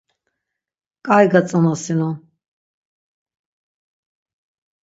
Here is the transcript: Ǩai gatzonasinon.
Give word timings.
Ǩai 1.07 1.25
gatzonasinon. 1.31 2.15